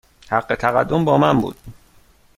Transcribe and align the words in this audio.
حق 0.29 0.55
تقدم 0.55 1.05
با 1.05 1.17
من 1.17 1.37
بود. 1.39 1.57